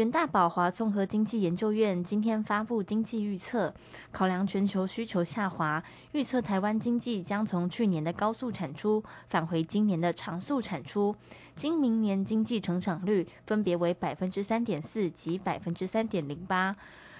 [0.00, 3.74] 远大宝华综合经济研究院今天发布经济预测，
[4.10, 11.14] 考量全球需求下滑，预测台湾经济将从去年的高速产出返回今年的长速产出，
[11.54, 16.74] 今明年经济成长率分别为百分之三点四及百分之三点零八。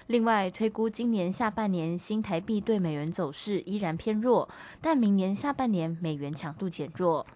[0.07, 4.49] 另外，推估今年下半年新台币对美元走势依然偏弱，
[4.81, 7.27] 但明年下半年美元强度减弱。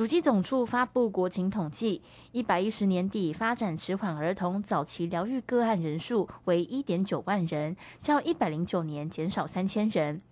[0.00, 2.00] 主机总处发布国情统计，
[2.32, 10.22] 一百一十年底发展迟缓儿童早期疗愈个案人数为一点九万人，较一百零九年减少三千人。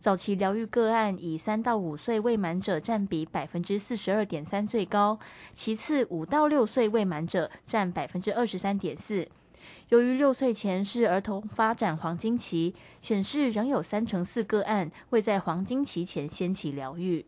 [0.00, 5.18] 早期疗愈个案以三到五岁未满者占比百分之四十二点三最高，
[5.52, 9.28] 其次五到六岁未满者占百分之二十三点四。
[9.90, 17.26] 由于六岁前是儿童发展黄金期，显示仍有三成四个案未在黄金期前先起疗愈。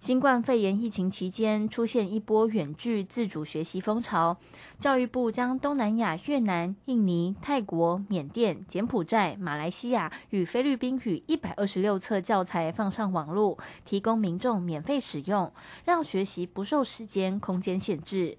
[0.00, 4.36] 新冠肺炎疫情期间，出现一波远距自主学习风潮。
[4.78, 15.52] 教育部将东南亚越南、印尼、泰国、缅甸、柬埔寨、马来西亚与菲律宾语一百二十六册教材放上网络，提供民众免费使用，
[15.84, 18.38] 让学习不受时间、空间限制。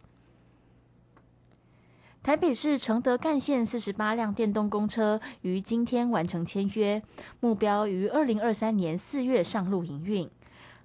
[2.24, 7.02] 台北市承德干线四十八辆电动公车于今天完成签约，
[7.42, 10.30] 目标于二零二三年四月上路营运。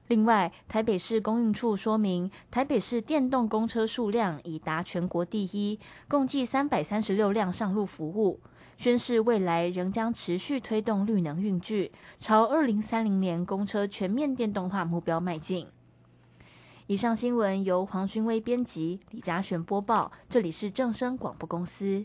[0.08, 8.38] 另外，台北市公运处说明，台北市电动公车数量已达全国第一，共计三百三十六辆上路服务，
[8.76, 15.66] 宣示未来仍将持续推动绿能运具，朝二零三零年公车全面电动化目标迈进。
[16.86, 22.04] 以上新闻由黄勋威编辑，李嘉璇播报，这里是正声广播公司。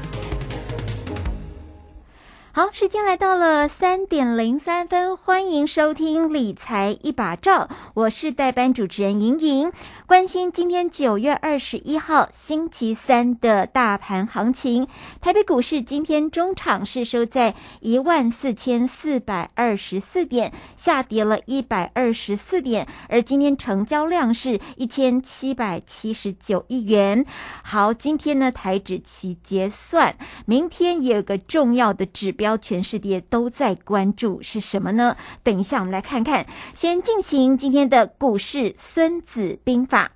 [2.53, 9.71] 好，时间来到了三点零三分，欢迎收听理财一把照，我是代班主持人莹莹。
[10.05, 14.85] 关心今天九月二十一号星期三的大盘行情，
[15.21, 27.25] 台北股市今天中场是收在一万四千四百二十四点，下跌了一百二十四点，而今天成交量是一千七百七十九亿元。
[27.63, 35.15] 好，今天呢台指期结算，明天也有个重要的指标，标全世界都在关注是什么呢？
[35.43, 36.43] 等一下我们来看看，
[36.73, 40.11] 先进行今天的股市孙子兵法。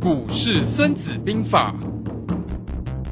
[0.00, 1.74] 股市孙子兵法，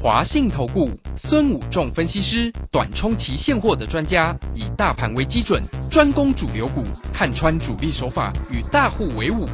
[0.00, 6.82] 华信投顾孙武仲分析师，短冲期现货的专家，以大盘为基准，专攻主流股，
[7.12, 9.46] 看穿主力手法，与大户为伍。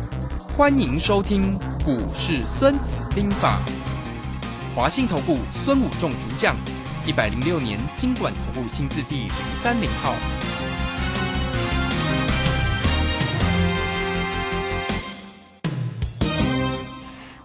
[0.56, 1.52] 欢迎收听
[1.84, 3.58] 股市孙子兵法。
[4.76, 6.54] 华信投顾孙武仲主讲，
[7.04, 10.14] 一百零六年金管投顾新字第零三零号。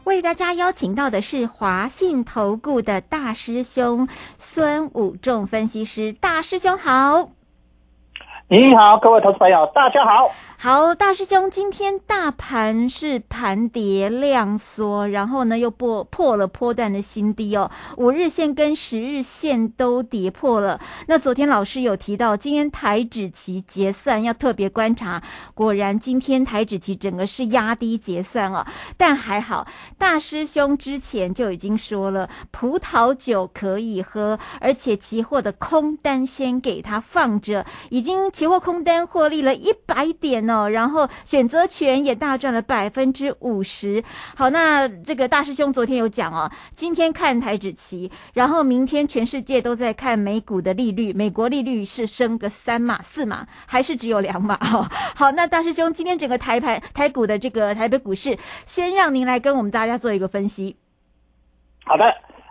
[0.03, 4.07] 为大家邀请到的是华信投顾的大师兄
[4.37, 7.36] 孙武仲分析师，大师兄好。
[8.49, 10.31] 你好，各位投资朋友，大家好。
[10.59, 20.79] 好，大师兄，今天大盘是盘跌量缩，然后呢又破破了波段的新低哦，五日线跟十日线都跌破了。
[21.07, 25.21] 那昨天老师有提到，今天台指期结算要特别观察，
[25.53, 28.65] 果然今天台指期整个是压低结算哦，
[28.95, 29.67] 但还好，
[29.97, 40.47] 大师兄之前就已经说了，葡萄酒可以喝，而且期货的空单先给他放着，已经期货空单获利了一百点。
[40.47, 44.03] 哦，然后选择权也大赚了百分之五十。
[44.35, 54.53] 好，那这个大师兄昨天有讲哦，今天看台指期，然后明天全世界都在看美股的利率，美国利率是升个三码四码，还是只有两码？
[54.71, 58.37] 哦，好，那大师兄今天整个台盘台股的这个台北股市，
[58.67, 60.77] 先让您来跟我们大家做一个分析。
[61.85, 62.03] 好的，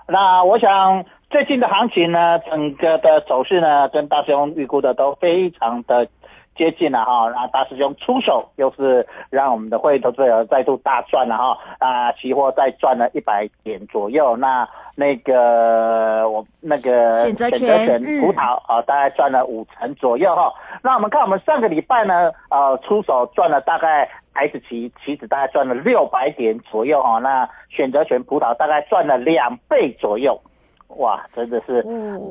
[0.08, 1.04] 那我想
[1.36, 6.08] 最近的行情呢，整个的走势呢，跟大师兄预估的都非常的。
[6.56, 14.66] 接近了哈，那大师兄出手又是让我们的会员投资者再度大赚了哈，啊，期货再赚了一百点左右，那
[14.96, 20.50] 那个我那个选择权葡萄啊，大概赚了五成左右哈。
[20.82, 30.40] 那我们看我们上个礼拜呢，呃，出手赚了大概台子期期指大概赚了六百点左右哈，那选择权葡萄大概赚了两倍左右。
[30.88, 31.82] 哇，真的是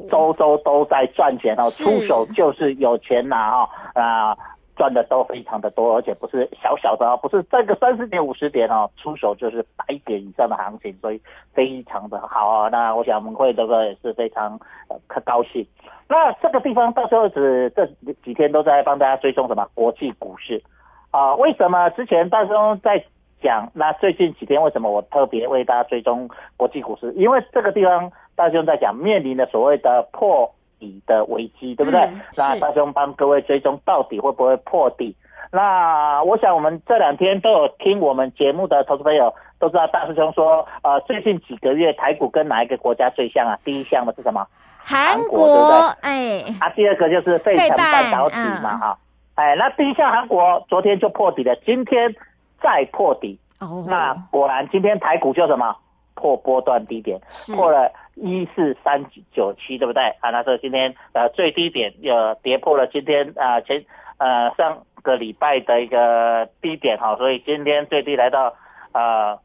[0.10, 4.36] 周周都在赚钱哦，出手就是有钱拿哦啊，
[4.76, 11.22] 赚的都非常的多，而且不是小小的哦，不是这个三十点五十点哦，出手就是百点以上的行情，所以
[11.54, 12.70] 非常的好啊。
[12.70, 14.60] 那我想我们会这个也是非常
[15.08, 15.66] 可高兴。
[16.08, 17.86] 那这个地方到时候是这
[18.24, 20.64] 几天都在帮大家追踪什么国际股市
[21.12, 21.36] 啊？
[21.36, 23.04] 为什么之前大兄在
[23.42, 23.70] 讲？
[23.74, 26.28] 那最近几天为什么我特别为大家追踪
[26.58, 27.14] 国际股市？
[27.14, 28.12] 因为这个地方。
[28.36, 32.10] 大兄在讲面临的所谓的破底的危机，对不对？
[32.38, 35.16] 那大兄帮各位追踪到底会不会破底？
[35.52, 43.58] 那我想我们这两天都有听我们节目的投资朋友都知道，大师兄说，呃，最近几个月台股跟哪一个国家最像啊？
[43.64, 44.46] 第一项的是什么？
[44.78, 45.80] 韩国，对不对？
[46.02, 48.98] 哎，啊，第二个就是费城半导体嘛，哈，
[49.36, 52.14] 哎，那第一项韩国昨天就破底了，今天
[52.62, 55.76] 再破底，哦，那果然今天台股就什么
[56.16, 57.20] 破波段低点，
[57.56, 57.90] 破了。
[58.16, 60.30] 一四三九七，对不对啊？
[60.32, 63.86] 那说今天呃最低点又跌破了今天啊前
[64.18, 68.56] 呃上个礼拜的一个低点哈，所以今天最低来到
[68.94, 69.38] 呃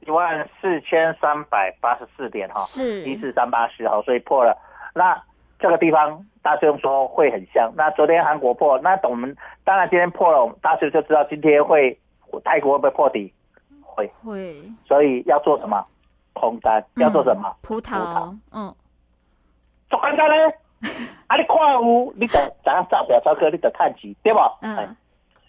[0.00, 4.56] 一万四千三百八十四点哈，是一四三八十哈，所以破了。
[4.94, 5.22] 那
[5.60, 7.72] 这个地方大师兄说会很像。
[7.76, 11.96] 那昨天韩国破，那我们当然今天破了，大师就知道今天会
[12.44, 13.32] 泰国会不会破底？
[13.82, 14.54] 会会，
[14.86, 15.84] 所以要做什么？
[16.38, 17.54] 空单叫做什么？
[17.62, 18.74] 葡萄，嗯，
[19.90, 20.34] 做简单呢。
[21.26, 24.38] 啊，你看有，你得怎样照表超哥，你得看起，对不？
[24.62, 24.96] 嗯。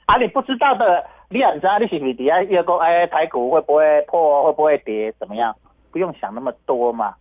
[0.07, 5.55] 啊，你不知道的，你也知道，你是不是底下要讲，哎，台股会不会破，会不会跌，怎么样？
[5.91, 7.13] 不用想那么多嘛，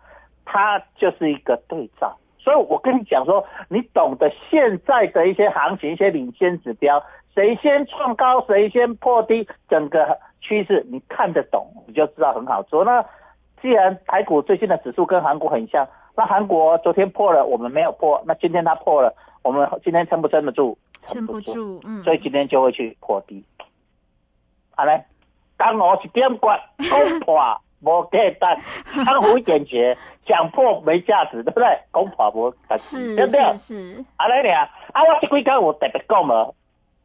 [0.47, 2.17] 它就是一个对照。
[2.39, 7.03] 所以我跟你讲说，你懂得现在的一些行情、一些领先指标，
[7.35, 12.83] 谁先创高，谁先破低，整个趋势你看得懂，你就知道很好做。
[12.87, 13.05] 那
[13.61, 20.77] 既然台股最近的指数跟韩国很像，那韩国昨天破了，我们没有破，那今天它破了，我们今天撑不撑得住？
[21.07, 23.45] 撑不住，嗯，所以今天就会去破低。
[24.75, 25.05] 好嘞，
[25.57, 26.59] 刚好一点关，
[26.91, 27.37] 攻破
[27.81, 31.67] 无价值，康虎点绝，讲破没价值，对不对？
[31.91, 33.57] 攻破无价值，对不对？
[33.57, 34.05] 是。
[34.17, 36.55] 阿来俩，啊，我这几天我特别讲了。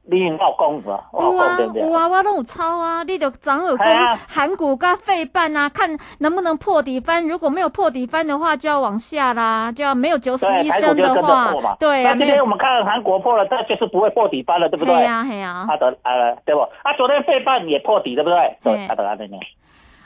[0.05, 0.81] 你有讲无？
[1.13, 3.03] 有啊，有啊，我拢有抄啊。
[3.03, 7.25] 你就掌有讲韩股跟费半啊，看能不能破底翻。
[7.25, 12.11] 如果没有破底翻的话，就要往下啦，就要没有九死一生的话，对啊。
[12.11, 14.93] 那今天我们看韩国破了，但就是不会破底翻了，对不对？
[14.93, 15.65] 对呀，对呀。
[15.69, 16.61] 啊，得啊，对不？
[16.61, 18.57] 啊，昨天费半也破底，对不对？
[18.61, 19.37] 对，啊，得啊，对呢。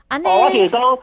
[0.09, 0.99] 啊，那我听说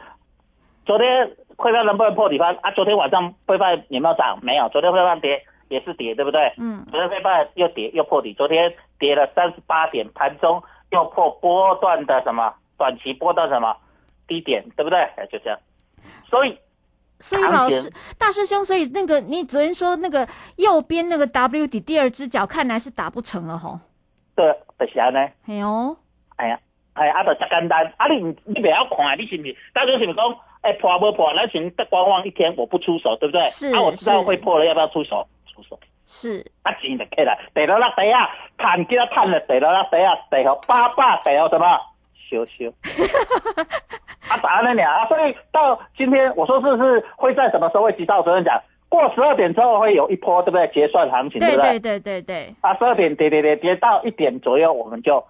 [0.86, 1.26] 昨天
[1.58, 2.56] 费半能不能破底翻？
[2.62, 4.38] 啊，昨天晚上费半有没有涨？
[4.40, 5.42] 没有，昨天费半跌。
[5.68, 6.52] 也是跌，对不对？
[6.58, 6.84] 嗯。
[6.90, 13.76] 昨天飞半又跌又破底，昨天跌了三十八点，盘中又破波段的什么短期波段什么
[14.26, 14.98] 低点，对不对？
[15.16, 15.58] 哎，就这样。
[16.28, 16.58] 所以，
[17.18, 23.78] 所以老师大师兄，所以那个你昨天说那个右边那个 W 底第二只脚，看来是打不成了吼。
[24.34, 24.46] 对，
[24.78, 25.18] 就是安尼。
[25.46, 25.96] 哎呦，
[26.36, 26.60] 哎呀，
[26.94, 27.84] 哎呀，啊，就真简单。
[27.96, 29.56] 啊，你你不要看，你是不是？
[29.72, 31.32] 大师兄是不是讲，哎，破不破？
[31.34, 33.44] 那先观望一天，我不出手，对不对？
[33.44, 33.72] 是。
[33.72, 35.26] 啊，我知道会破了，要不要出手？
[35.46, 41.66] 出手是啊，钱就起来，地落那底啊，赚几多赚了，地落那底啊，地好八百，第好什么？
[42.28, 42.72] 羞羞。
[44.28, 44.82] 啊，咋了呢？
[44.82, 48.22] 啊，所以到今天，我说是是会在什么时候会急到？
[48.22, 50.66] 昨天讲过十二点之后会有一波，对不对？
[50.68, 51.56] 结算行情，不对？
[51.56, 55.22] 对对对对对，啊，十二点跌跌跌跌到一点左右，我们就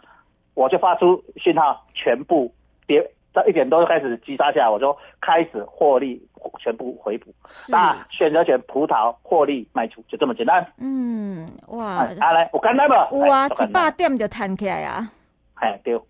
[0.54, 2.52] 我就发出讯号，全部
[2.86, 3.04] 跌
[3.34, 6.22] 到一点多就开始击杀下来，我就开始获利，
[6.60, 7.34] 全部回补。
[7.46, 10.64] 是，那选择权葡萄获利卖出，就这么简单。
[10.78, 13.08] 嗯，哇啊，，啊来，我简单吧？
[13.10, 15.10] 有啊，一百点就弹起来啊，
[15.56, 16.00] 嘿，对。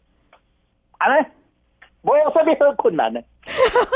[0.98, 1.26] 安尼，
[2.02, 3.24] 无有啥物好困难的。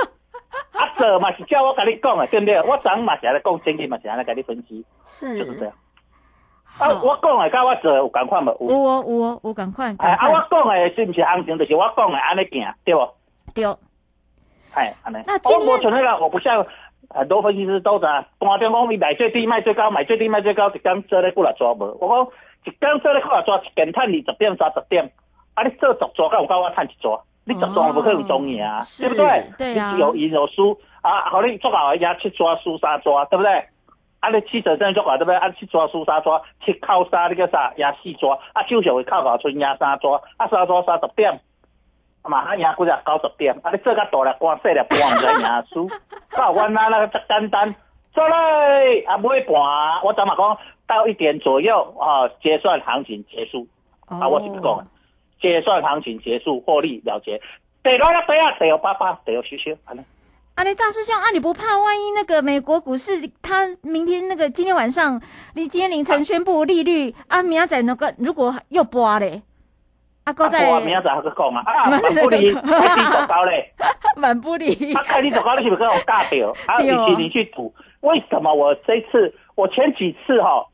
[0.73, 2.61] 啊，做嘛是叫我跟你讲的，对不对？
[2.63, 5.75] 我昨嘛是安尼讲，前日嘛是安尼跟你分析，是，就是这样。
[6.79, 8.57] 啊，我讲的甲我做的有共款无？
[8.61, 8.79] 有有。
[8.79, 13.01] 哦有哦，有共款，哎，赶啊，我，讲的是毋是行情，就是我讲的安尼行，对不？
[13.55, 13.65] 对，
[14.75, 15.19] 哎，安尼。
[15.27, 16.67] 那今天我我像那个，我不像
[17.11, 21.97] 很多分析师都在单中讲，你买最低卖最高，买最低卖最高，一天做咧过来抓无？
[22.01, 25.11] 我讲一天做咧过来抓，一件趁二十点三十点，
[25.55, 27.21] 啊，你做十抓，敢有够我趁一抓？
[27.45, 29.51] 你十抓不可能中赢啊，是对不对？
[29.57, 33.65] 对啊你有赢有输啊，好，你做好压七抓输三抓，对不对？
[34.21, 35.37] 啊，你七者真做好对不对？
[35.37, 41.41] 啊，七抓输三抓，七靠三那个啥压四抓，啊，手上会靠高村压三抓，啊，三抓三十点。
[42.29, 43.71] 嘛，啊赢几只九十点，啊！
[43.73, 45.91] 你做甲大粒官细粒官，毋知赢输。
[46.37, 47.75] 到阮那那个则简单，
[48.13, 49.55] 做嘞啊，买盘，
[50.05, 53.67] 我怎嘛讲到一点左右啊，结算行情结束。
[54.09, 54.87] 哦啊，我是不讲的，
[55.41, 57.41] 结算行情结束，获利了结。
[57.83, 60.03] 第六了对啊，第六八八，第六休休，安尼。
[60.55, 65.21] 啊，你大师兄啊，你不怕万一那个美国股市，它明天那个今天晚上，
[65.55, 69.43] 你今天凌晨宣布利率啊，明仔载那个如果又拨嘞，
[70.29, 73.73] 啊，哥在我明仔载还去讲啊，啊， 万不离开你走高嘞，
[74.17, 76.51] 满不离，啊，开你走高你是不是跟我尬掉？
[76.69, 80.67] 啊，对哦与其你去赌，为什么我这次我前几次哈、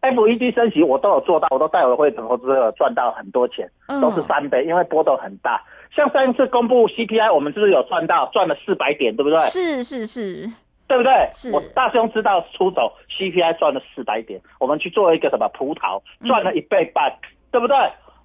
[0.00, 5.60] FED 升息我都有做到，我都带我的会投资者赚到很多钱，嗯都是三倍，因为波动很大。
[5.94, 9.38] 像上一次公布 CPI，我们是不是有赚到赚了四百点，对不对？
[9.40, 10.48] 是是是，
[10.86, 11.12] 对不对？
[11.32, 17.12] 是我大兄知道出走 CPI 赚了四百点，我们去做一个什么葡萄赚了一倍半，
[17.50, 17.76] 对不对？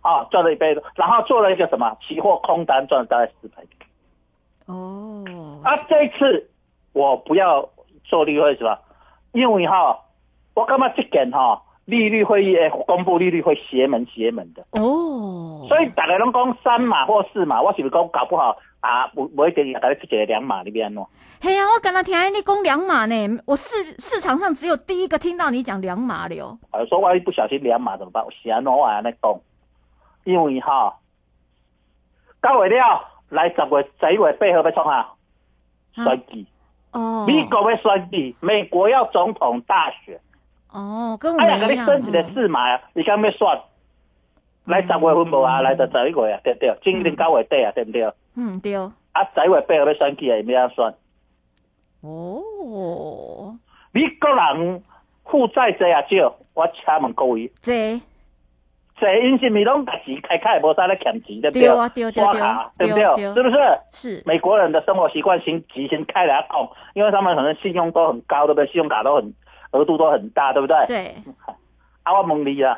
[0.03, 3.55] 啊，赚了一倍，然后做了一个什么期货空单赚了大概四倍。
[4.67, 5.23] 哦，
[5.63, 6.49] 啊，这一次
[6.93, 7.67] 我不要
[8.03, 8.79] 做例会是吧？
[9.31, 9.97] 因为哈，
[10.53, 19.07] 我感觉这件哈利率会议诶公布利率会邪门邪门的，哦，所以大家拢讲三码或四码，我是不是讲搞不好啊？
[19.07, 21.03] 不不一定也大家出一个两码，你变安怎？
[21.41, 26.57] 嘿呀、我刚刚听你讲两码呢，我市市场上只有第一个听到你讲两码的哦。
[26.71, 28.23] 啊，说万一不小心两码怎么办？
[28.23, 29.39] 我安怎我安尼讲？
[30.23, 30.97] 因为哈，
[32.41, 35.13] 九月了，来十月、十一月八号要创啊
[35.93, 36.45] 选举，
[36.91, 40.19] 哦，美国要选举，美国要总统大选。
[40.71, 41.85] 哦，跟我哎呀，们一样。
[41.85, 43.61] 给你升一个哦四码，你敢要选？
[44.65, 45.61] 来十月份无啊？
[45.61, 46.77] 来到十一月啊，对不对？
[46.83, 48.11] 今年九月底啊，对不对？
[48.35, 48.91] 嗯，对哦。
[49.11, 50.93] 啊，十一月八号要选举啊，要安选？
[52.01, 53.55] 哦，
[53.91, 54.83] 美国人
[55.25, 56.35] 负债侪啊少？
[56.53, 57.99] 我请问各位，这
[58.95, 63.03] 这因是咪拢把钱开开，无啥咧欠钱，对不对啊对对刷卡对不对？
[63.03, 63.57] 对对是不是？
[63.91, 68.65] 是美国人的生活习惯先提前开来讲，因为他们可能信用都很高，对不对？
[68.67, 69.33] 信用卡都很
[69.71, 70.85] 额度都很大，对不对？
[70.87, 71.15] 对，
[72.03, 72.77] 啊，我问你啊，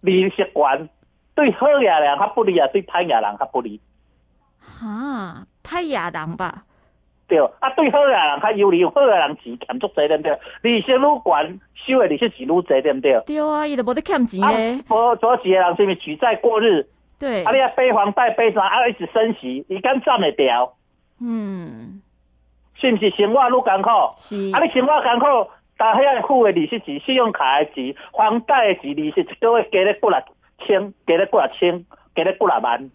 [0.00, 0.88] 你习惯
[1.34, 3.80] 对好野人较不利啊，对歹野人较不利，
[4.60, 6.64] 哈，歹亚人吧？
[7.28, 7.38] 对。
[7.60, 10.38] 啊，对好野人较有利，好野人钱欠足侪，对不对？
[10.62, 13.20] 利息愈悬，收的利息是愈侪，对不对？
[13.26, 16.86] 对啊，伊都无得欠钱啊咧。，无做几个人是毋是举债过日？
[17.20, 18.62] 对啊，，你啊背房贷背啥？
[18.66, 20.72] 啊，一直升息，伊敢赚得掉？
[21.20, 22.00] 嗯，
[22.80, 23.90] 是毋是生活愈艰苦？
[24.16, 24.36] 是。
[24.54, 25.26] 啊，你生活艰苦，
[25.76, 30.12] 但遐个付的利息钱、信用卡的钱、房贷的钱，利息一个月加咧几若
[30.66, 32.90] 千，加咧几若千，加咧几若万，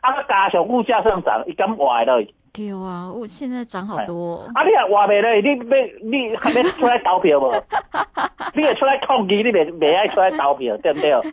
[0.00, 2.34] 啊，加上物价上涨，伊敢活会落去？
[2.58, 4.50] 对啊，我现在涨好多哦。
[4.52, 7.52] 啊，你也活袂落去，你要你还要出来投票无？
[8.54, 11.12] 你会出来抗议，你袂袂爱出来投票，对不对？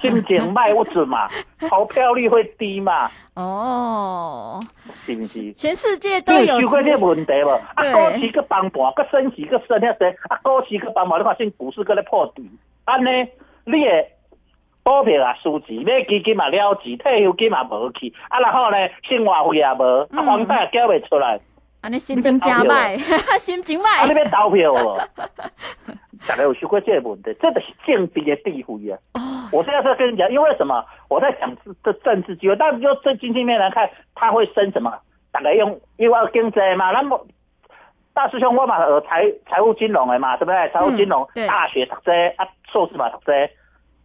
[0.00, 1.28] 心情卖不准嘛，
[1.68, 4.60] 投票率会低嘛，哦，
[5.04, 5.52] 是不是？
[5.54, 7.50] 全世界都有知有想过这问题无？
[7.74, 12.48] 啊，对股市个崩盘，个升息个升遐些，啊，股市个崩盘，你看现股市个咧破底，
[12.84, 13.08] 安尼
[13.64, 14.06] 你的
[14.90, 21.38] 股票啊输钱，买基金嘛了钱，退休金嘛无去，啊，然后呢，生活费也无，房贷也缴袂出来，
[21.82, 22.98] 安尼心情真歹，
[23.38, 24.18] 心情啊，你歹。
[24.18, 24.98] 要投票无？
[26.28, 28.98] 大家有想过这个问题，这个是政治的地位啊。
[29.14, 30.84] 哦，我现在在跟你讲，因为什么？
[31.08, 31.50] 我在讲
[31.82, 34.92] 这政治机会，但是就这经济面来看，它会升什么？
[35.32, 37.24] 大概用因为经济嘛，那么
[38.12, 40.68] 大师兄我嘛有财财务金融的嘛，对不对？
[40.70, 43.48] 财务金融、对大学读这啊，硕士嘛读这，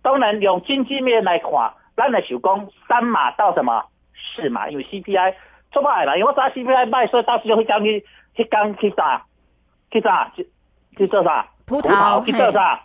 [0.06, 1.50] 当然用经济面来看，
[1.98, 3.84] 咱来想讲三码到什么
[4.36, 5.34] 四码，因为 CPI
[5.74, 9.26] 出歹嘛，因为我知 CPI 卖，所以大师兄去讲去去讲去啥
[9.90, 10.32] 去啥？
[10.36, 10.48] 去
[10.96, 11.48] 去做啥？
[11.66, 12.82] 葡萄去做啥？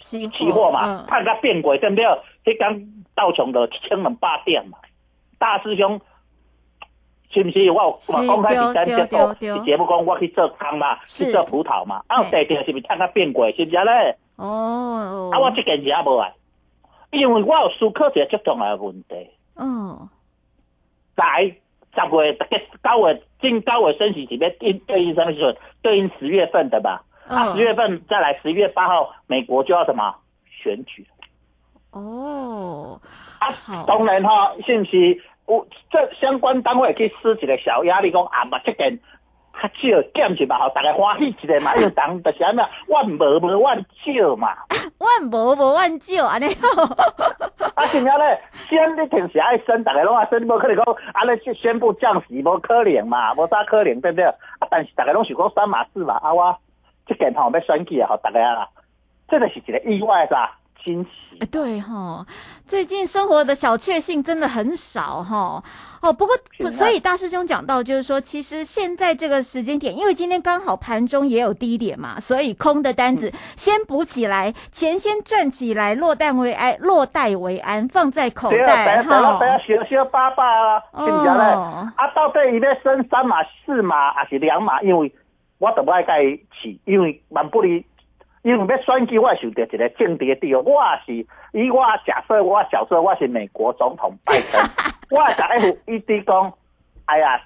[0.00, 2.04] 期期货嘛，嗯看个变轨对不对？
[2.46, 4.78] 迄天道琼的一千两百点嘛，
[5.38, 6.00] 大师兄。
[7.30, 13.52] 是不是我我公开第三对节对对目节目讲我去做汤嘛，去做葡萄嘛，啊，有嘿地定是不是探个变贵？
[13.56, 14.16] 是不是咧？
[14.36, 16.30] 哦，啊，我这件事也无啊，
[17.14, 19.30] 因为我有思考一个最重要的问题。
[19.56, 20.08] 嗯，
[21.16, 21.44] 来
[21.94, 25.56] 十月大概九月近九月升息是要应对应什么时阵？
[25.82, 27.04] 对应十月份的吧？
[27.28, 30.14] 啊，嗯十月份再来十月八号，美国就要什么
[30.50, 31.06] 选举？
[31.92, 33.00] 哦，
[33.38, 38.98] 啊好，当然哈、是不是有这相关单位去施一个小压力，讲啊嘛，这件
[39.68, 44.48] 较少减一嘛，吼，大家欢喜一下嘛，因为当就是安尼，万无无万少嘛。
[44.98, 46.46] 万无无万少安尼，
[47.74, 54.24] 啊，是了咧，先你平时爱升，大家拢爱升，无可能讲安尼去宣布降息，无可能嘛，无啥可能，对不对？
[54.24, 56.56] 啊，但是大家拢想讲三码四嘛，啊我
[57.06, 58.68] 即件吼要选举啊，吼大家啊，
[59.28, 60.50] 这个是一个意外啥
[60.84, 61.10] 惊喜
[61.40, 61.46] 哎，。
[61.50, 62.26] 对哈，
[62.66, 65.62] 最近生活的小确幸真的很少哈。
[66.00, 66.36] 哦，不过
[66.70, 79.48] 所以大师兄讲到，就是说，其实现在这个时间点，因为今天刚好盘中也有低点嘛，所以空的单嗯子先补起来，钱先赚起来，落袋为安，落袋为安，放在口袋哈等。
[79.48, 81.30] 下小小巴巴啊，是不是咧？
[81.32, 84.82] 哦啊，到底伊要升三码、四码还是两码？
[84.82, 85.10] 因为
[85.58, 87.82] 我都不爱甲伊试，因为万不离，
[88.44, 90.60] 因为要选举，我会受到一个政治的地位。
[90.60, 91.26] 我也是
[91.58, 94.62] 以我假设我小说我是美国总统拜登，
[95.10, 96.52] 我会甲 FED 讲，
[97.06, 97.40] 哎呀，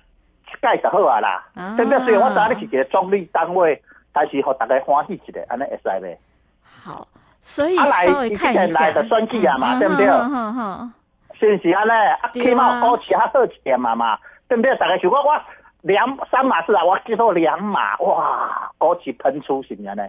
[0.61, 2.01] 盖就好啊啦啊，对不对？
[2.01, 3.81] 虽然我知道你是一个中立单位，
[4.13, 6.17] 但是互大家欢喜一个，安尼会使袂？
[6.65, 7.07] 好，
[7.41, 10.93] 所以稍微看一来的选举啊嘛对不对嗯哼哼
[11.39, 11.91] 是不是安尼？
[11.93, 14.77] 啊，起码保持较好一点嘛嘛，对不对？
[14.79, 15.41] 大家想我我
[15.83, 20.03] 两三码事啊，我记到两码，哇，股市喷出是不是安尼？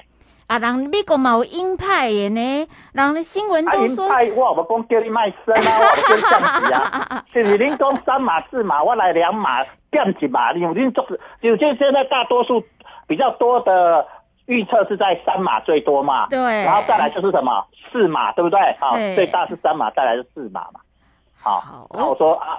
[0.49, 7.57] 啊，人美国嘛有鹰派的呢，人的新闻都说，派我有讲叫你卖身啊， 我有叫降息啊，是不是？
[7.59, 11.05] 恁讲三码四码，我来两码降一码，因为恁做，
[11.39, 12.63] 就就现在大多数
[13.07, 14.03] 比较多的
[14.47, 18.59] 预测是在三码最多嘛，对然后再来就是什么四码，对不对？
[18.79, 20.79] 好，对最大是三码，再来是四码嘛。
[21.39, 22.57] 好好，那我说啊，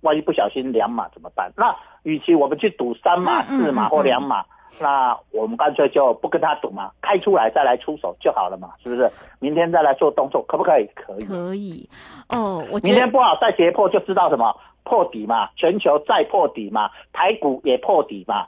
[0.00, 1.52] 万一不小心两码怎么办？
[1.54, 4.42] 那与其我们去赌三码、四码嗯或两码，
[4.80, 9.10] 那我们干脆就不跟他赌嘛，开出来再来出手就好了嘛，是不是？
[9.38, 10.86] 明天再来做动作，可不可以？
[10.94, 11.24] 可以。
[11.24, 11.88] 可以
[12.28, 18.46] 哦，我明天不好再跌破，就知道什么破底嘛，全球再破底嘛，台股也破底嘛，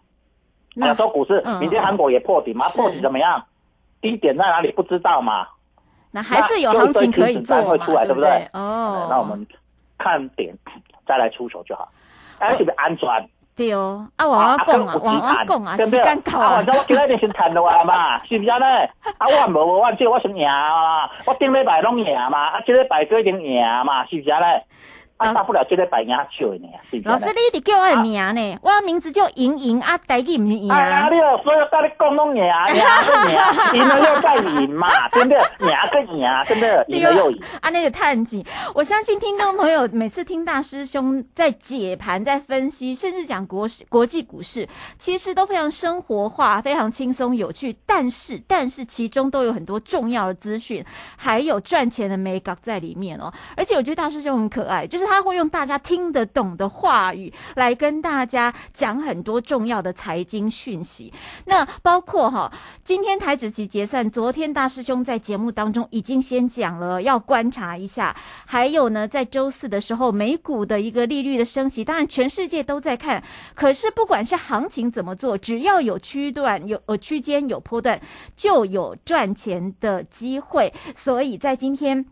[0.75, 3.45] 那亚洲股市嗯明天韩国也破底嘛，破底怎么样？
[4.01, 5.47] 低点在哪里不知道嘛？
[6.11, 9.47] 那还是有行情可以做会出来对不对不对哦，那我们
[9.99, 10.55] 看点
[11.07, 11.89] 再来出手就好，
[12.39, 13.09] 而且安全。
[13.59, 18.65] 对哦，啊，我我讲啊，往我讲啊，时间到啊我今仔日先谈落来嘛， 是不是安尼？
[19.19, 24.63] 啊，我无无，我即我先赢啊，我顶礼拜拢赢嘛，啊，即礼拜都一定赢嘛，是不是安尼？
[25.19, 27.27] 啊，大不了这礼拜赢少一点，是不是老师？
[27.29, 35.39] 你得叫我的名呢，我的名字叫莹莹啊，代记不是莹啊，啊，你有所有跟你讲拢赢， 赢个赢，赢了又再赢嘛，对不对？
[36.99, 37.43] 又赢。
[37.61, 47.77] 啊，那个探景，我相信听众朋友每次听大师兄在解盘、在分析，甚至讲国、国际股市，其实都非常生活化、非常轻松有趣。
[47.85, 50.85] 但是，但是其中都有很多重要的资讯，
[51.17, 53.33] 还有赚钱的美感在里面哦。
[53.57, 61.13] 而且我觉得大师兄很可爱，就是他会用大家听得懂的话语来跟大家讲很多重要的财经讯息。
[61.47, 62.53] 那包括哈，
[62.85, 68.15] 今天台指期结算，昨天大师兄在节目当中已经先讲了，要观察一下。
[68.45, 73.23] 还有呢，在周四的时候，美股的一个利率的升息，当然全世界都在看。
[73.55, 77.99] 可是不管是行情怎么做，只要有区段、有呃区间、有波段，
[78.37, 80.73] 就有赚钱的机会。
[80.95, 82.05] 所以在今天。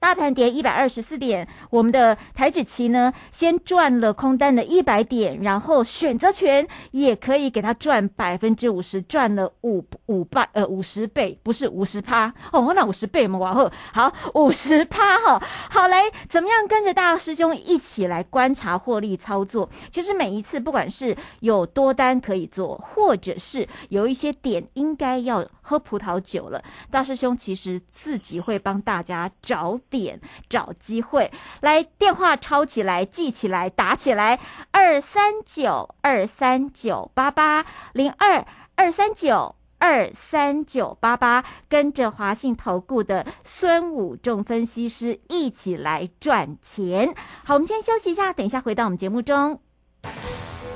[0.00, 19.68] 大盘跌一百二十四点，我们的台指期呢，先赚了空单的一百点，然后选择权也可以给它赚百分之五十，赚了五五倍呃五十倍，不是五十趴哦，那五十倍嘛，往后好五十趴哈，好来怎么样跟着大师兄一起来观察获利操作？
[19.90, 31.30] 其实每一次不管是有多单可以做，或者是有一些点应该要喝葡萄酒了，大师兄其实自己会帮大家找点、找机会。
[31.60, 34.38] 来，电话抄起来、记起来、打起来，
[34.70, 38.46] 二三九二三九八八零二
[38.76, 39.54] 二三九。
[39.80, 47.14] 二三九八八，跟着华信投顾的孙武仲分析师一起来赚钱。
[47.44, 49.60] 好，我们先休息一下，等一下回到我们节目中。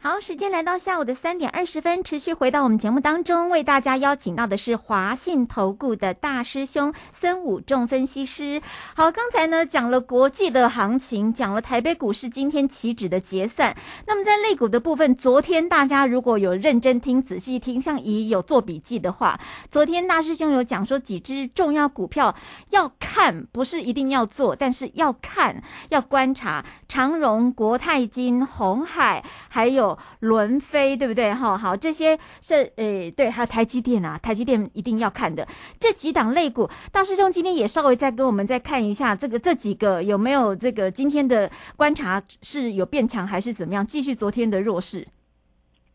[0.00, 8.62] 好，时间来到下午的三点二十分，持续回到我们节目当中，为大家邀请到的是华信投顾的大师兄孙武仲分析师。
[8.94, 13.76] 好，刚才呢讲了国际的行情，讲了台北股市今天期指的结算。
[14.06, 22.32] 那么在类股的部分，昨天大家如果有认真听、仔细听，像乙有做笔记的话，昨天大师兄有讲说几只重要股票
[22.70, 29.87] 要看，不是一定要做，但是要看、要观察，长荣、国泰金、红海，还有。
[30.20, 31.32] 轮飞对不对？
[31.32, 35.46] 哈，好，这些是诶，对，还有台积电啊，台积电一定要看的
[35.78, 36.68] 这几档类股。
[36.90, 43.86] 大师兄今天也稍微再跟我们再看一下，这个这几个有没有这个今天的观察是有变强还是怎么样？
[43.86, 45.06] 继续昨天的弱势。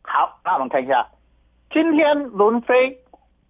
[0.04, 1.08] 好，那我们看一下，
[1.72, 2.98] 今天轮飞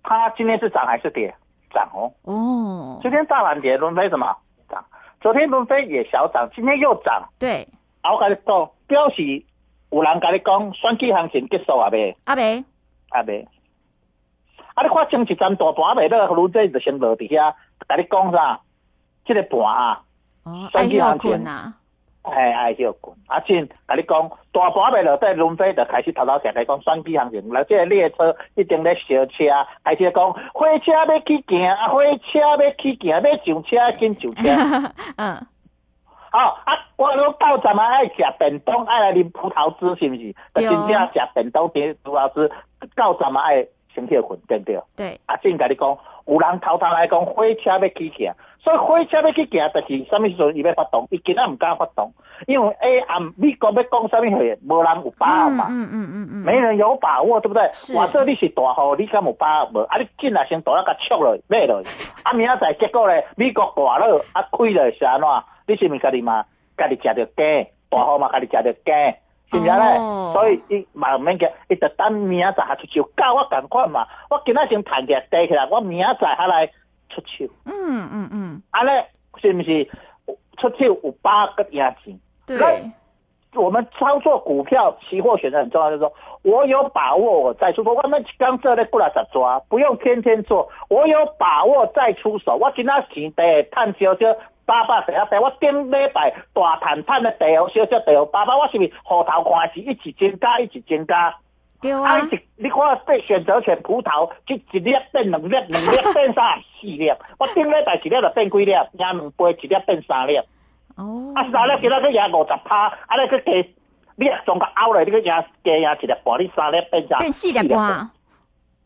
[0.03, 1.33] 它今天是涨还是跌？
[1.73, 2.11] 涨哦。
[2.23, 2.99] 哦。
[3.01, 4.27] 今天大盘跌，轮飞什么？
[4.69, 4.83] 涨。
[5.21, 7.27] 昨天轮飞也小涨，今天又涨。
[7.39, 7.67] 对。
[8.03, 9.43] 我跟你讲，表示。
[9.93, 11.89] 有人甲你讲选举行情结束啊？
[11.91, 12.17] 未？
[12.23, 12.63] 啊未？
[13.09, 13.47] 啊未？
[14.73, 14.81] 啊！
[14.81, 16.07] 你看前一站大盘未？
[16.09, 17.53] 那个卢仔就先落伫遐，
[17.87, 18.59] 甲你讲啥？
[19.23, 20.01] 即个盘啊，
[20.71, 21.73] 选举行情啊，
[22.23, 23.15] 哎哎，休困。
[23.27, 29.45] 啊，先甲你讲，大盘未落，在轮飞就开始头头先来讲选举行情，来即个列车一定咧烧车，
[29.83, 34.91] 开始讲火车要去行，啊，火车要去行，要上车紧上车。
[35.17, 35.47] 嗯。
[36.33, 36.73] 哦啊！
[36.97, 40.35] 我讲到站啊，爱食便当，爱来啉葡萄汁，是毋是？
[40.51, 42.51] 但真正食便当点葡萄汁，
[42.95, 44.81] 到站啊爱先去困，对不对？
[44.95, 45.21] 对。
[45.27, 51.05] 啊，正甲你讲，有人偷偷来讲火车要起行，所以火车要去行，就是什么时阵伊要发动？
[51.11, 52.09] 伊今仔毋敢发动，
[52.47, 54.37] 因为 A 暗美国要讲什么货，
[54.69, 55.67] 无人有把握嘛。
[55.69, 56.45] 嗯嗯嗯嗯。
[56.45, 57.69] 没人有把握，对不对？
[57.73, 57.93] 是。
[57.93, 59.81] 话说你是大户，你敢有把握无？
[59.89, 61.83] 啊，你进来先大一甲戳落，买落。
[62.23, 65.27] 啊，明仔载结果咧，美国挂了，啊，开了是安怎？
[65.67, 66.45] 你是毋是家己嘛？
[66.77, 68.91] 家己食着鸡，大号嘛家己食着鸡，
[69.51, 69.97] 是毋是咧？
[70.33, 74.07] 所以伊嘛毋免惊，伊就等明仔载出手，教我共款嘛。
[74.29, 76.65] 我今仔先谈起来低起来，我明仔载下来
[77.09, 77.45] 出手。
[77.65, 78.32] 嗯嗯嗯。
[78.83, 79.05] 安尼
[79.41, 79.89] 是不是
[80.57, 82.19] 出去有八个押金？
[82.45, 82.57] 对。
[83.55, 87.93] 我们操作股票期货选择很重要，就是说我有把握我再出手。
[87.93, 92.55] 我们刚这咧过来十抓，不用天天做，我有把握再出手。
[92.55, 94.39] 我今仔钱得赚少少。
[94.65, 101.35] 八百十一百，我顶礼拜大谈判的地哦，小小地哦，八百，我是不是后头看是一直增加，一直增加？
[101.83, 102.17] 对啊。
[102.17, 107.11] 一直你看对选择权葡萄，就一粒变两粒，两粒变三四粒。
[107.37, 110.37] 我顶礼拜一粒就变几粒，赢两杯一粒变三粒。
[110.95, 111.33] 哦。
[111.35, 113.69] 啊，三粒今仔去赢五十趴，啊，你去加，
[114.15, 117.19] 你总个拗来，你去赢加赢一粒半，你三粒变三？
[117.19, 118.09] 变四粒半。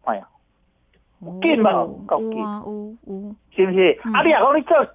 [0.03, 0.27] 哎呀。
[1.41, 1.71] 紧嘛，
[2.05, 2.45] 够紧，
[3.55, 3.99] 是不是？
[4.13, 4.85] 啊，你若讲你做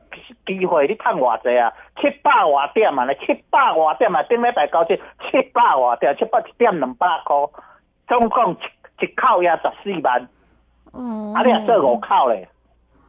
[0.46, 1.72] 机会，你趁偌济啊？
[2.00, 7.36] 七百外点嘛，七百外点嘛，顶礼拜交这七百外点，七百一点两百块，
[8.12, 10.28] 总共一一口也十四万。
[10.92, 11.32] 哦。
[11.34, 12.46] 啊，你若做五口咧？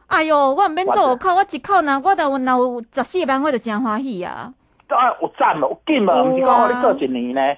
[0.06, 4.50] 哎哟，我毋免做五口，我一口呢，我都若有十四万，我就真欢喜啊！
[4.88, 5.68] 啊，有赚无？
[5.68, 6.22] 有紧无？
[6.22, 7.56] 毋是讲你做一年呢？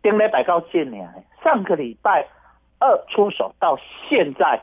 [0.00, 1.06] 顶礼拜交这年，
[1.44, 2.26] 上个礼拜
[2.78, 3.76] 二出手到
[4.08, 4.58] 现在。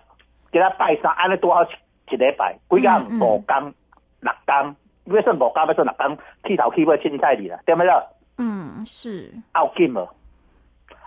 [0.52, 1.62] 给他拜三，安尼多少
[2.10, 2.58] 一礼拜？
[2.70, 3.74] 几工五工
[4.22, 4.76] 六工，
[5.14, 7.92] 要算五工，要算六工，剃头剃尾凊彩你啦，对不对？
[8.38, 9.30] 嗯，是。
[9.54, 10.08] 拗劲无？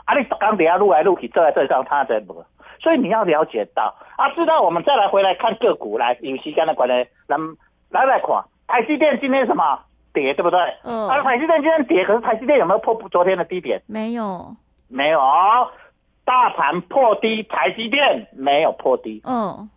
[0.09, 2.43] 啊，你逐工底下撸来撸去，这来这上他在无？
[2.81, 7.39] 所以你要了解到啊，知道我们再来回来看个股来，有时间的关系，咱
[7.91, 9.79] 来来看台积电今天什么
[10.15, 10.59] 跌，对不对？
[10.83, 11.09] 嗯。
[11.09, 13.83] 啊，台积电今天跌，可是台积电有没有破昨天的低点？
[13.87, 14.57] 没有，
[14.89, 15.21] 没有。
[16.25, 19.69] 大盘破低，台积电没有破低，嗯，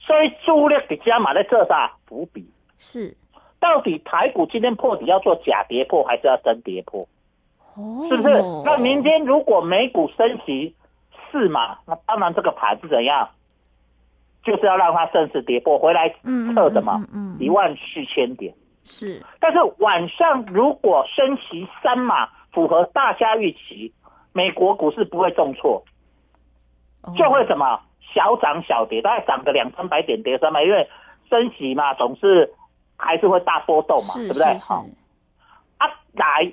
[0.00, 2.48] 所以主力的加码在这啥伏笔？
[2.78, 3.16] 是，
[3.60, 7.06] 到底台股今天破底要做假跌破，还是要真跌破？
[7.80, 8.42] 哦，是不是？
[8.64, 10.74] 那明天如果美股升息
[11.30, 13.28] 四嘛，那当然这个盘是怎样？
[14.42, 16.08] 就是要让它顺势跌破回来
[16.54, 17.04] 测什么？
[17.12, 19.22] 嗯，一万四千点是。
[19.38, 23.92] 但是晚上如果升息三码，符合大家预期，
[24.32, 25.84] 美国股市不会重挫。
[27.16, 27.80] 就会什么
[28.14, 30.88] 小涨小跌，大概涨个两三百点，跌三百，因为
[31.28, 32.52] 升息嘛，总是
[32.96, 34.58] 还是会大波动嘛，对不对？
[34.58, 34.84] 好，
[35.78, 36.52] 啊，来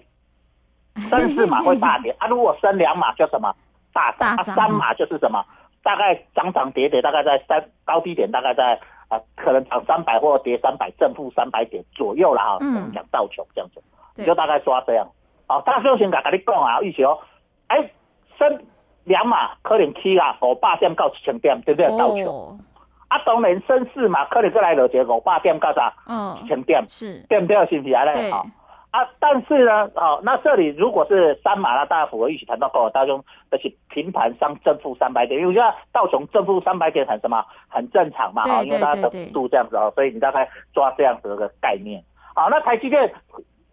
[1.09, 3.53] 升四码会大跌啊，如果升两码叫什么
[3.93, 5.43] 大涨，啊，大涨三码就是什么，
[5.83, 8.79] 大概涨涨跌跌，大概在三高低点，大概在
[9.09, 12.57] 啊、可能涨三百或跌三百，正负三百点左右啦哈。
[12.59, 13.81] 嗯我们讲道琼这样子，
[14.15, 15.07] 你就大概抓这样。
[15.47, 17.17] 好，大休先甲跟你讲啊，意思哦，
[17.67, 17.89] 哎，
[18.37, 18.61] 升
[19.05, 21.87] 两码可能起啊五百点到一千点，对不对？
[21.97, 22.25] 道琼。
[22.25, 22.57] 哦，
[23.07, 27.55] 啊，当然升四码可能过来落一个五百点到啥嗯一，千点，是，对不对？
[27.67, 28.03] 是不是啊？
[28.03, 28.45] 对嘞，好。
[28.97, 42.01] 啊，但是呢，哦，那这里如果是三马拉大家符合预期谈到高，大中而且平盘上正负三百点，因为现在道琼正负三百点很什么，很正常嘛，对哈，因为它的幅度这样子哦，所以你大概抓这样子的概念。
[42.33, 43.13] 好，那台积电，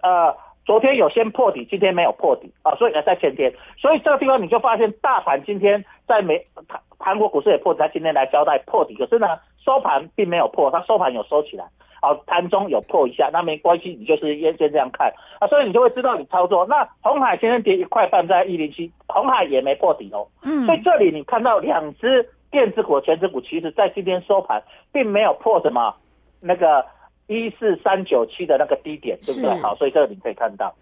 [0.02, 11.64] 呃，昨天有先破底，今天没有破底啊，所以呢在前天，所以这个地方你就发现大盘今天在美韩韩国股市也破底，它今天来交代破底，可是呢收盘并没有破，它收盘有收起来。
[12.04, 15.10] 好，盘中有破一下，那没关系，你就是先先这样看。
[15.40, 16.66] 啊，所以你就会知道你操作。
[16.66, 20.66] 那红海先生跌一块半，在一零七，红海也没破底哦，嗯。
[20.66, 24.62] 所以这里你看到两只电子股、全指股，其实在今天收盘
[24.92, 25.94] 并没有破什么
[26.42, 26.84] 那个
[27.26, 29.58] 一四三九七的那个低点，对不对？
[29.62, 30.74] 好，所以这个你可以看到。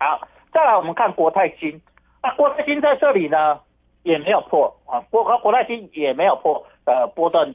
[0.00, 1.80] 好，再来我们看国泰金，
[2.24, 3.60] 那国泰金在这里呢
[4.02, 4.74] 也没有破。
[4.84, 7.54] 啊，国国泰金也没有破呃波段，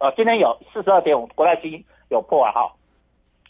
[0.00, 2.70] 呃今天有四十二点五，国泰金有破啊哈，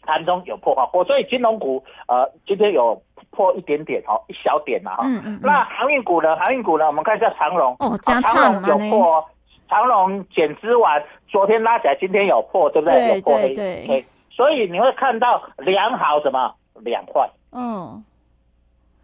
[0.03, 5.03] 盘中有破啊，我所以金融股呃今天有破一点点哦，一小点嘛哈。
[5.05, 5.41] 嗯嗯嗯。
[5.43, 6.37] 那航运股呢？
[6.37, 6.87] 航运股呢？
[6.87, 9.25] 我们看一下长荣哦长荣唱嘛呢有破哦，
[9.69, 12.95] 长荣减资完，昨天拉起来，今天有破，对不对？
[12.95, 13.87] 对有破黑对。
[13.87, 16.55] 对所以你会看到良好什么？
[16.83, 18.03] 两块，嗯，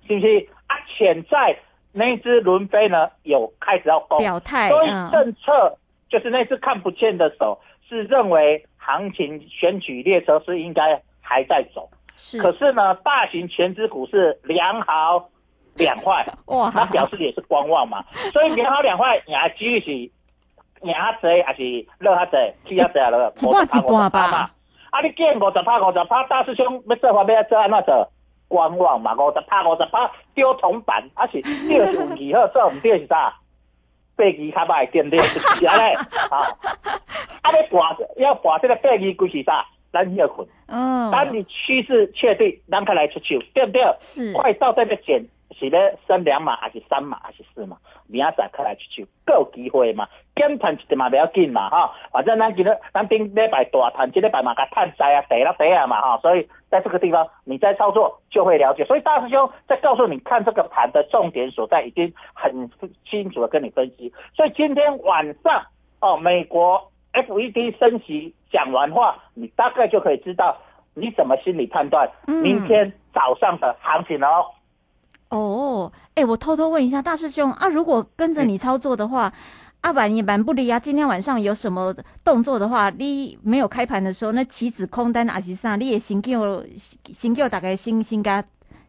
[0.07, 0.49] 是不是？
[0.66, 1.55] 啊，潜在
[1.92, 5.77] 那一只轮飞呢有开始要攻，表态，所以嗯，政策
[6.09, 15.29] 就是那只看不见的手是认为行情选举列车是应该还在走，是，可是呢，大型全资股是良好
[15.75, 16.25] 两块。
[16.46, 19.92] 哇，那表示也是观望嘛， 所以两好两坏，你还继续是
[20.87, 22.37] 赢较济，还是落较济，
[22.68, 23.11] 起较济啊？
[23.11, 24.51] 落一半一半吧嘛。
[24.90, 28.09] 啊，你见五十趴五十趴，大师兄要做法要做安怎做？
[28.49, 33.35] 观望嘛，五十趴五十趴丢铜板，啊是丢是运气好，做唔对是啥？
[34.16, 35.20] 背机较歹，对不对？
[35.57, 35.94] 是安尼，
[36.31, 36.38] 啊，
[37.42, 39.64] 啊你跋要跋这个飞机规是啥？
[39.92, 40.46] 咱要困。
[40.66, 43.83] 嗯，当你趋势确定，咱开来出手，对不对？
[44.00, 47.76] 是快到这个减是咧升两码还是三码还是四码？
[48.09, 50.06] 明仔载开来去手，各有机会嘛。
[50.35, 58.85] 减赚一点嘛不要紧嘛哈，反正咱今日咱顶礼拜大赚，今礼拜嘛甲赚在啊，得了得啊嘛哈，所以在这个地方你在操作就会了解。
[58.85, 62.70] 所以大师兄在告诉你看这个盘的重点所在，已经很
[63.09, 64.12] 清楚的跟你分析。
[64.35, 65.64] 所以今天晚上
[66.00, 70.59] 哦，美国 FED 升息讲完话，你大概就可以知道
[70.94, 74.44] 你怎么心理判断嗯明天早上的行情哦。
[75.30, 79.32] 哦，哎，我偷偷问一下大师兄啊，如果跟着你操作的话，
[79.80, 80.78] 阿板也蛮不离啊。
[80.78, 86.62] 今天晚上有什么动作的话，你没有开盘的时候，那棋子空单还是啥，你也先叫
[87.10, 88.42] 先叫大概先先甲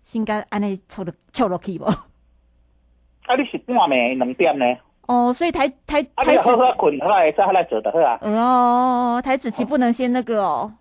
[0.04, 1.86] 先甲安尼抽落抽落去无？
[1.86, 4.66] 啊，你是半暝两点呢？
[5.08, 8.20] 哦，所以台台啊，台指你就好好困，好来再好来做的好啊。
[8.22, 10.72] 哦，台指期不能先那个哦。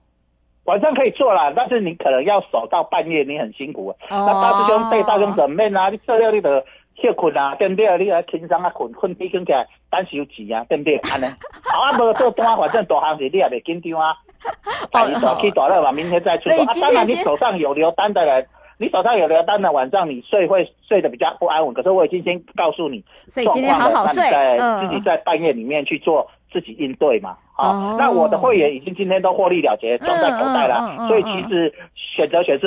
[0.67, 5.89] 晚上可以做啦，但是你可能要守到半夜，你很辛苦那大师兄对大兄怎面啊？
[5.91, 6.49] 你做了你就
[7.01, 7.99] 歇困啊，对不对？
[7.99, 10.97] 你来轻松啊困，困起困起来，等收钱啊，对不对？
[11.11, 14.15] 安 尼，啊无做单，反正大行情你也袂紧张啊。
[14.91, 16.39] 大起大起大了嘛，明天再啊。
[16.81, 18.47] 当然，你手上有留单的人，
[18.79, 21.75] 你手上有留单的，晚上你睡会睡得比较不安稳。
[21.75, 27.37] 可是我已经先告诉你，所以今天好好睡在自己在半夜里面去做自己应对嘛。
[27.53, 32.65] 好、哦那我的会员已经今天都获利了结，装在口袋了，所以其实选择权是